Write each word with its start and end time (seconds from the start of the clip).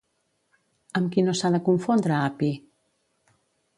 Amb 0.99 1.11
qui 1.15 1.25
no 1.27 1.35
s'ha 1.41 1.53
de 1.57 1.61
confondre 1.67 2.17
Hapi? 2.21 2.51